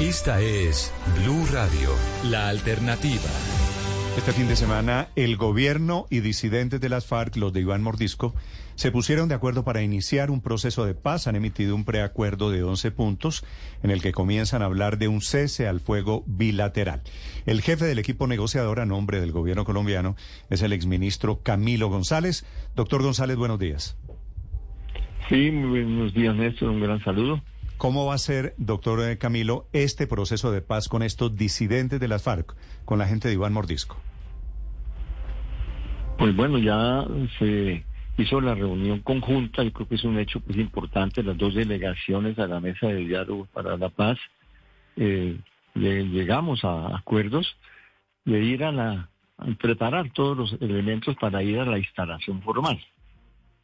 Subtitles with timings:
[0.00, 1.90] Esta es Blue Radio,
[2.24, 3.20] la alternativa.
[4.16, 8.34] Este fin de semana, el gobierno y disidentes de las FARC, los de Iván Mordisco,
[8.76, 11.26] se pusieron de acuerdo para iniciar un proceso de paz.
[11.26, 13.44] Han emitido un preacuerdo de 11 puntos
[13.82, 17.02] en el que comienzan a hablar de un cese al fuego bilateral.
[17.44, 20.16] El jefe del equipo negociador a nombre del gobierno colombiano
[20.48, 22.46] es el exministro Camilo González.
[22.74, 23.98] Doctor González, buenos días.
[25.28, 26.70] Sí, muy buenos días, Néstor.
[26.70, 27.42] Un gran saludo.
[27.80, 32.08] ¿Cómo va a ser, doctor eh, Camilo, este proceso de paz con estos disidentes de
[32.08, 33.96] las FARC, con la gente de Iván Mordisco?
[36.18, 37.06] Pues bueno, ya
[37.38, 37.82] se
[38.18, 42.38] hizo la reunión conjunta, yo creo que es un hecho pues importante, las dos delegaciones
[42.38, 44.18] a la mesa de diálogo para la paz,
[44.96, 45.38] eh,
[45.74, 47.56] llegamos a acuerdos
[48.26, 52.78] de ir a la a preparar todos los elementos para ir a la instalación formal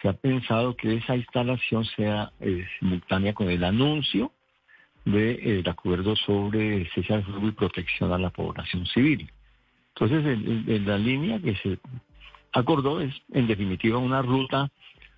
[0.00, 4.32] se ha pensado que esa instalación sea eh, simultánea con el anuncio
[5.04, 9.30] del eh, acuerdo sobre cese al fuego y protección a la población civil.
[9.94, 11.78] Entonces, en, la línea que se
[12.52, 14.70] acordó es, en definitiva, una ruta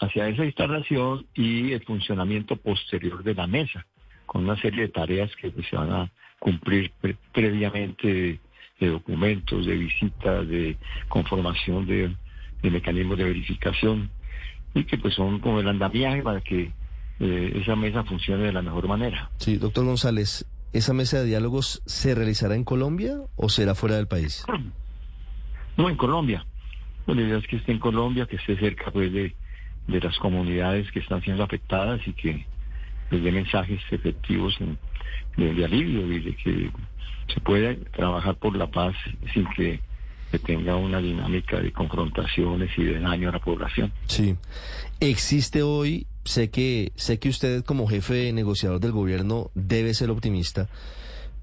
[0.00, 3.86] hacia esa instalación y el funcionamiento posterior de la mesa,
[4.24, 6.92] con una serie de tareas que pues, se van a cumplir
[7.32, 8.40] previamente
[8.80, 10.76] de, documentos, de visitas, de
[11.08, 12.16] conformación de
[12.62, 14.10] mecanismos de verificación
[14.74, 16.72] y que pues son como el andamiaje para que
[17.20, 19.30] eh, esa mesa funcione de la mejor manera.
[19.36, 24.08] Sí, doctor González, ¿esa mesa de diálogos se realizará en Colombia o será fuera del
[24.08, 24.44] país?
[25.76, 26.44] No, en Colombia.
[27.06, 29.34] la idea es que esté en Colombia, que esté cerca pues de,
[29.86, 32.46] las comunidades que están siendo afectadas y que les
[33.10, 34.56] pues, dé mensajes efectivos
[35.36, 36.70] de alivio y de que
[37.32, 38.94] se pueda trabajar por la paz
[39.32, 39.80] sin que
[40.32, 43.92] que tenga una dinámica de confrontaciones y de daño a la población.
[44.06, 44.34] Sí.
[44.98, 50.68] Existe hoy, sé que, sé que usted como jefe negociador del gobierno debe ser optimista,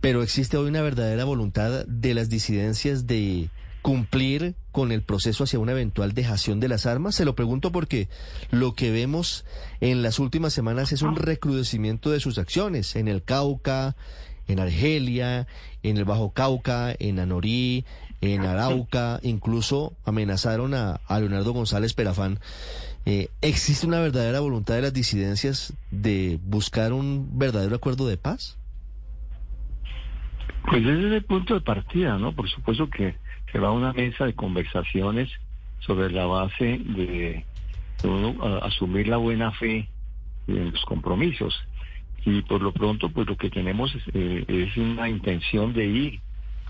[0.00, 3.48] pero existe hoy una verdadera voluntad de las disidencias de
[3.82, 7.14] cumplir con el proceso hacia una eventual dejación de las armas?
[7.16, 8.08] Se lo pregunto porque
[8.50, 9.44] lo que vemos
[9.80, 13.96] en las últimas semanas es un recrudecimiento de sus acciones en el Cauca,
[14.48, 15.46] en Argelia,
[15.82, 17.84] en el Bajo Cauca, en Anorí,
[18.20, 22.38] en Arauca, incluso amenazaron a, Leonardo González Perafán.
[23.04, 28.58] Eh, ¿Existe una verdadera voluntad de las disidencias de buscar un verdadero acuerdo de paz?
[30.68, 32.32] Pues ese es el punto de partida, ¿no?
[32.32, 33.14] Por supuesto que
[33.52, 35.30] se va a una mesa de conversaciones
[35.80, 37.44] sobre la base de,
[38.62, 39.88] asumir la buena fe
[40.48, 41.54] en los compromisos.
[42.24, 46.20] Y por lo pronto, pues lo que tenemos es, eh, una intención de ir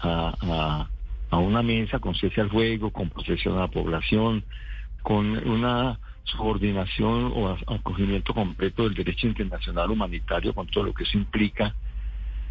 [0.03, 0.87] a
[1.33, 4.45] una mesa con cese al fuego, con protección a la población,
[5.03, 11.19] con una subordinación o acogimiento completo del derecho internacional humanitario con todo lo que eso
[11.19, 11.75] implica,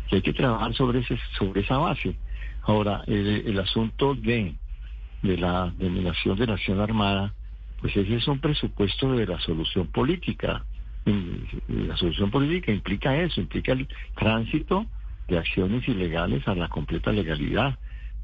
[0.07, 2.15] que hay que trabajar sobre ese, sobre esa base.
[2.63, 4.55] Ahora, el, asunto de,
[5.21, 7.33] de la denominación de la acción armada,
[7.81, 10.63] pues ese es un presupuesto de la solución política.
[11.67, 14.85] La solución política implica eso, implica el tránsito
[15.27, 17.77] de acciones ilegales a la completa legalidad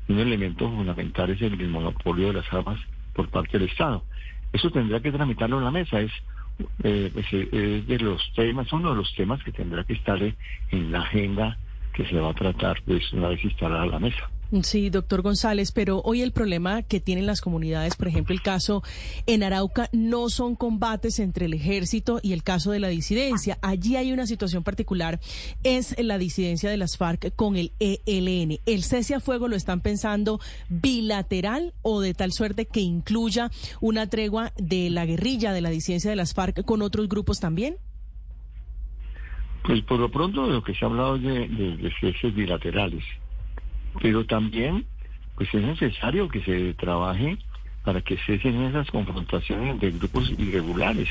[0.07, 2.79] un elemento fundamental es el, monopolio de las armas
[3.13, 4.03] por parte del Estado.
[4.53, 6.11] Eso tendrá que tramitarlo en la mesa, es,
[6.83, 10.21] eh, pues, eh, es de los temas, uno de los temas que tendrá que estar
[10.21, 11.57] en la agenda
[11.93, 14.29] que se va a tratar pues una vez instalada la mesa.
[14.63, 18.83] Sí, doctor González, pero hoy el problema que tienen las comunidades, por ejemplo, el caso
[19.25, 23.57] en Arauca, no son combates entre el ejército y el caso de la disidencia.
[23.61, 25.21] Allí hay una situación particular,
[25.63, 28.59] es la disidencia de las FARC con el ELN.
[28.65, 34.09] ¿El cese a fuego lo están pensando bilateral o de tal suerte que incluya una
[34.09, 37.77] tregua de la guerrilla de la disidencia de las FARC con otros grupos también?
[39.63, 43.05] Pues por lo pronto lo que se ha hablado de, de, de bilaterales
[43.99, 44.85] pero también
[45.35, 47.37] pues es necesario que se trabaje
[47.83, 51.09] para que cesen esas confrontaciones de grupos irregulares.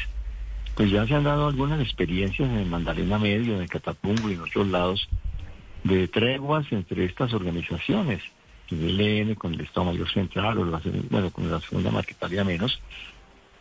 [0.76, 4.40] Pues ya se han dado algunas experiencias en el Mandarina Medio, en Catapungo y en
[4.40, 5.08] otros lados
[5.82, 8.22] de treguas entre estas organizaciones,
[8.70, 12.80] el ELN con el Estado Mayor Central o la, bueno, con la Segunda Marquetaria menos,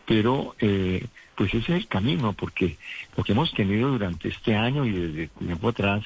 [0.06, 1.04] pero eh,
[1.34, 2.76] pues ese es el camino, porque
[3.16, 6.04] lo que hemos tenido durante este año y desde tiempo atrás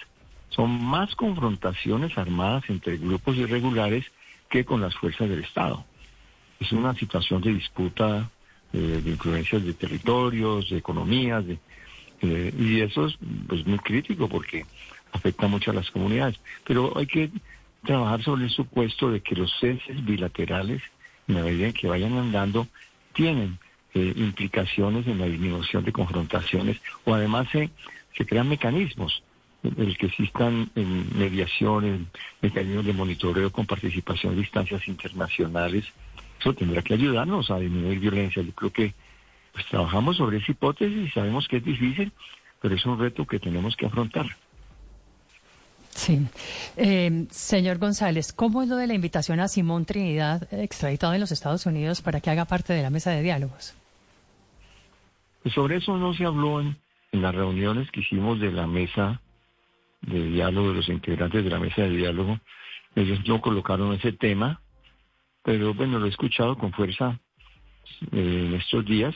[0.54, 4.04] son más confrontaciones armadas entre grupos irregulares
[4.48, 5.84] que con las fuerzas del Estado.
[6.60, 8.30] Es una situación de disputa
[8.72, 11.44] eh, de influencias de territorios, de economías,
[12.20, 13.18] eh, y eso es
[13.48, 14.64] pues, muy crítico porque
[15.12, 16.38] afecta mucho a las comunidades.
[16.64, 17.30] Pero hay que
[17.84, 20.82] trabajar sobre el supuesto de que los ceses bilaterales,
[21.26, 22.68] en la medida en que vayan andando,
[23.12, 23.58] tienen
[23.94, 29.22] eh, implicaciones en la disminución de confrontaciones o además se crean mecanismos
[29.76, 32.06] el que existan en mediación, en
[32.42, 35.84] mecanismos de monitoreo con participación de instancias internacionales,
[36.38, 38.42] eso tendrá que ayudarnos a disminuir violencia.
[38.42, 38.94] Yo creo que
[39.52, 42.12] pues trabajamos sobre esa hipótesis y sabemos que es difícil,
[42.60, 44.26] pero es un reto que tenemos que afrontar.
[45.90, 46.20] Sí.
[46.76, 51.30] Eh, señor González, ¿cómo es lo de la invitación a Simón Trinidad, extraditado en los
[51.30, 53.74] Estados Unidos, para que haga parte de la mesa de diálogos?
[55.42, 56.76] Pues sobre eso no se habló en,
[57.12, 59.20] en las reuniones que hicimos de la mesa
[60.06, 62.38] de diálogo, de los integrantes de la mesa de diálogo.
[62.94, 64.60] Ellos no colocaron ese tema,
[65.42, 67.18] pero bueno, lo he escuchado con fuerza
[68.12, 69.14] eh, en estos días.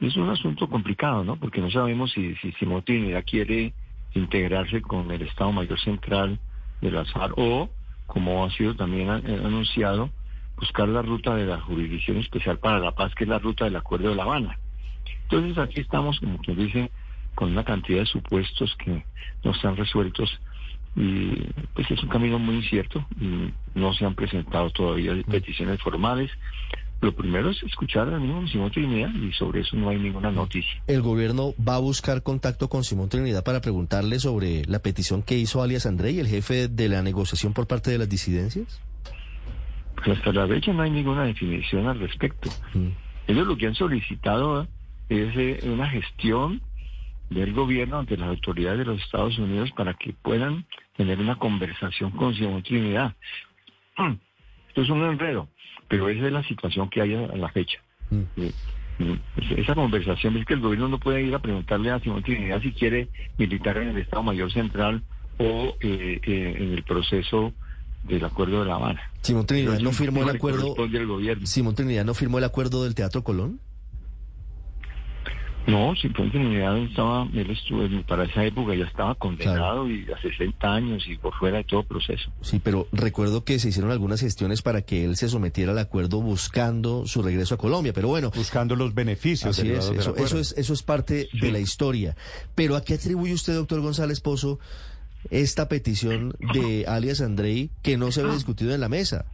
[0.00, 1.36] Es un asunto complicado, ¿no?
[1.36, 3.72] Porque no sabemos si, si Simón Trinidad quiere
[4.14, 6.38] integrarse con el Estado Mayor Central
[6.80, 7.70] de la SAR o,
[8.06, 10.10] como ha sido también eh, anunciado,
[10.56, 13.76] buscar la ruta de la Jurisdicción Especial para la Paz, que es la ruta del
[13.76, 14.58] Acuerdo de La Habana.
[15.22, 16.90] Entonces aquí estamos, como quien dice,
[17.34, 19.04] con una cantidad de supuestos que
[19.42, 20.40] no están resueltos
[20.96, 26.30] y pues es un camino muy incierto y no se han presentado todavía peticiones formales.
[27.00, 30.80] Lo primero es escuchar al mismo Simón Trinidad y sobre eso no hay ninguna noticia.
[30.86, 35.36] ¿El gobierno va a buscar contacto con Simón Trinidad para preguntarle sobre la petición que
[35.36, 38.80] hizo alias André y el jefe de la negociación por parte de las disidencias?
[39.96, 42.50] Pues hasta la fecha no hay ninguna definición al respecto.
[42.72, 42.88] Mm.
[43.26, 44.66] Ellos lo que han solicitado
[45.08, 46.62] es eh, una gestión
[47.30, 50.66] del gobierno ante las autoridades de los Estados Unidos para que puedan
[50.96, 53.14] tener una conversación con Simón Trinidad.
[54.68, 55.48] Esto es un enredo,
[55.88, 57.80] pero esa es la situación que hay a la fecha.
[58.10, 58.22] Mm.
[58.36, 58.52] Eh,
[58.98, 62.60] mm, Esa conversación es que el gobierno no puede ir a preguntarle a Simón Trinidad
[62.60, 65.02] si quiere militar en el Estado Mayor Central
[65.38, 67.52] o eh, eh, en el proceso
[68.04, 69.00] del Acuerdo de La Habana.
[69.22, 70.74] Simón Trinidad no firmó el acuerdo.
[71.44, 73.60] Simón Trinidad no firmó el acuerdo del Teatro Colón.
[75.66, 80.66] No, Simón Trinidad estaba, él estuvo, para esa época ya estaba condenado y a 60
[80.66, 82.30] años y por fuera de todo proceso.
[82.42, 86.20] Sí, pero recuerdo que se hicieron algunas gestiones para que él se sometiera al acuerdo
[86.20, 87.92] buscando su regreso a Colombia.
[87.94, 92.14] Pero bueno, Buscando los beneficios Así es, eso, es, eso es parte de la historia.
[92.54, 94.58] Pero ¿a qué atribuye usted, doctor González Pozo,
[95.30, 99.24] esta petición de alias Andrei que no se había discutido en la mesa?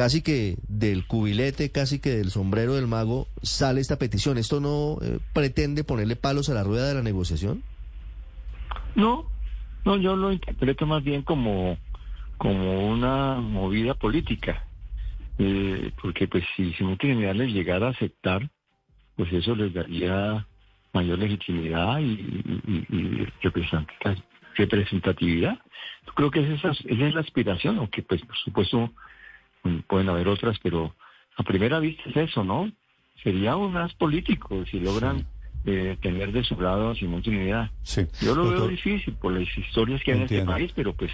[0.00, 4.38] Casi que del cubilete, casi que del sombrero del mago sale esta petición.
[4.38, 7.62] ¿Esto no eh, pretende ponerle palos a la rueda de la negociación?
[8.94, 9.26] No,
[9.84, 11.76] no, yo lo interpreto más bien como,
[12.38, 14.64] como una movida política.
[15.38, 18.48] Eh, porque pues si Simón Trinidad les llegara a aceptar,
[19.16, 20.46] pues eso les daría
[20.94, 22.04] mayor legitimidad y,
[22.66, 24.16] y- y representa-
[24.56, 25.58] representatividad.
[26.14, 28.94] Creo que esa es, esa es la aspiración, aunque pues por supuesto
[29.88, 30.94] pueden haber otras, pero
[31.36, 32.70] a primera vista es eso, ¿no?
[33.22, 35.26] Sería un más político si logran
[35.66, 37.70] eh, tener de su lado a Simón Trinidad.
[37.82, 38.06] Sí.
[38.22, 41.10] Yo lo veo difícil por las historias que hay en este país, pero pues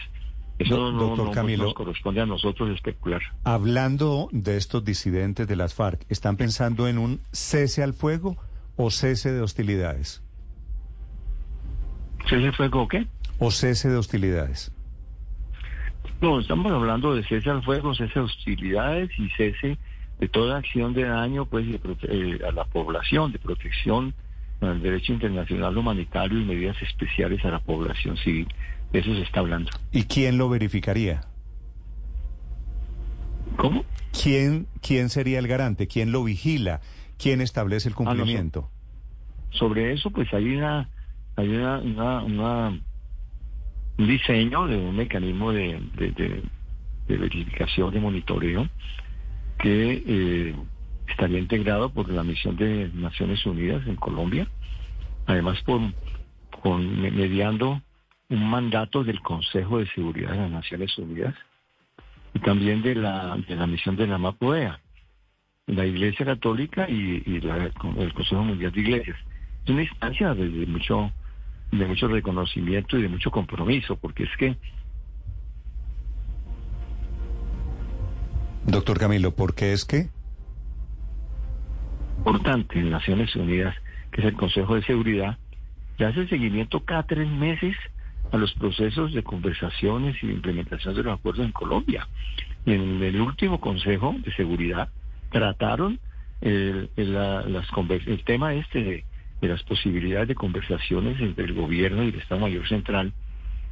[0.58, 1.64] eso Do- no, doctor no- no Camilo.
[1.64, 3.20] nos corresponde a nosotros especular.
[3.44, 8.36] Hablando de estos disidentes de las FARC, ¿están pensando en un cese al fuego
[8.76, 10.22] o cese de hostilidades?
[12.28, 13.06] ¿Cese fuego o qué?
[13.38, 14.72] ¿O cese de hostilidades?
[16.20, 19.78] No, estamos hablando de cese al fuego, cese de hostilidades y cese
[20.18, 21.78] de toda acción de daño pues de
[22.08, 24.14] eh, a la población, de protección
[24.62, 28.48] al derecho internacional humanitario y medidas especiales a la población civil.
[28.92, 29.70] De eso se está hablando.
[29.92, 31.20] ¿Y quién lo verificaría?
[33.56, 33.84] ¿Cómo?
[34.22, 35.86] ¿Quién, quién sería el garante?
[35.86, 36.80] ¿Quién lo vigila?
[37.18, 38.70] ¿Quién establece el Ah, no cumplimiento?
[39.50, 40.90] sobre eso pues hay una
[41.36, 42.80] hay una, una, una-
[43.98, 46.42] un diseño de un mecanismo de, de, de-
[47.08, 48.68] de verificación de monitoreo
[49.58, 50.54] que eh,
[51.08, 54.48] estaría integrado por la misión de Naciones Unidas en Colombia
[55.26, 55.80] además por
[56.78, 57.80] me- mediando
[58.28, 61.34] un mandato del Consejo de Seguridad de las Naciones Unidas
[62.34, 64.80] y también de la de la misión de la MAPOEA
[65.68, 69.16] la Iglesia Católica y, y la- el Consejo Mundial de Iglesias.
[69.64, 71.10] Es una instancia de, de mucho
[71.72, 74.56] de mucho reconocimiento y de mucho compromiso, porque es que
[78.66, 80.08] Doctor Camilo, ¿por qué es que?
[82.18, 83.76] importante en Naciones Unidas,
[84.10, 85.38] que es el Consejo de Seguridad,
[85.98, 87.76] le hace seguimiento cada tres meses
[88.32, 92.08] a los procesos de conversaciones y de implementación de los acuerdos en Colombia.
[92.64, 94.88] Y en el último Consejo de Seguridad
[95.30, 96.00] trataron
[96.40, 99.04] el, el- la- las conver- el tema este de,
[99.40, 103.12] de las posibilidades de conversaciones entre el gobierno y el Estado Mayor Central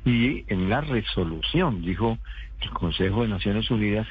[0.04, 2.18] y en la resolución dijo
[2.60, 4.06] el Consejo de Naciones Unidas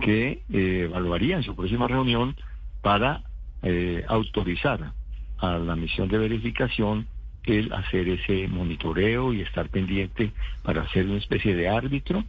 [0.00, 2.36] que eh, evaluaría en su próxima reunión
[2.82, 3.22] para
[3.62, 4.92] eh, autorizar
[5.38, 7.06] a la misión de verificación
[7.46, 12.24] él hacer ese monitoreo y estar pendiente para hacer una especie de árbitro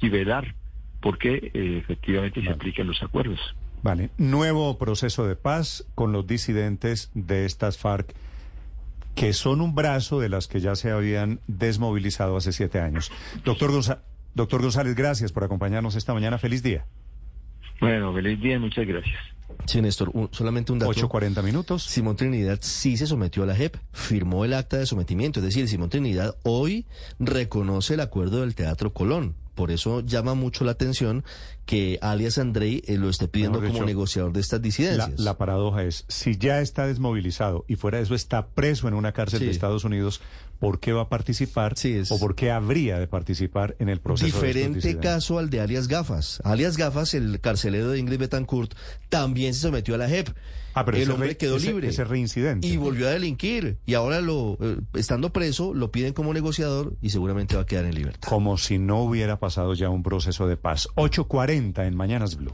[0.00, 0.54] y velar
[1.00, 3.40] porque eh, efectivamente se apliquen los acuerdos.
[3.82, 8.14] Vale, nuevo proceso de paz con los disidentes de estas FARC
[9.14, 13.10] que son un brazo de las que ya se habían desmovilizado hace siete años.
[13.44, 13.70] Doctor,
[14.34, 16.38] Doctor González, gracias por acompañarnos esta mañana.
[16.38, 16.86] Feliz día.
[17.80, 19.18] Bueno, feliz día, muchas gracias.
[19.66, 20.92] Sí, Néstor, solamente un dato.
[20.92, 21.82] 8.40 minutos.
[21.82, 25.40] Simón Trinidad sí se sometió a la JEP, firmó el acta de sometimiento.
[25.40, 26.86] Es decir, Simón Trinidad hoy
[27.18, 29.34] reconoce el acuerdo del Teatro Colón.
[29.54, 31.24] Por eso llama mucho la atención
[31.66, 35.18] que alias Andrei eh, lo esté pidiendo como negociador de estas disidencias.
[35.20, 39.12] La, paradoja es, si ya está desmovilizado y fuera de eso está preso en una
[39.12, 40.20] cárcel de Estados Unidos,
[40.62, 41.74] ¿por qué va a participar
[42.08, 44.26] o por qué habría de participar en el proceso?
[44.26, 46.40] Diferente caso al de alias Gafas.
[46.44, 48.72] Alias Gafas, el carcelero de Ingrid Betancourt,
[49.08, 50.28] también se sometió a la JEP.
[50.74, 51.88] Ah, pero el hombre quedó libre.
[51.88, 52.66] Ese reincidente.
[52.66, 53.78] Y volvió a delinquir.
[53.86, 57.84] Y ahora, lo eh, estando preso, lo piden como negociador y seguramente va a quedar
[57.84, 58.28] en libertad.
[58.28, 60.88] Como si no hubiera pasado ya un proceso de paz.
[60.94, 62.50] 8.40 en Mañanas Blue.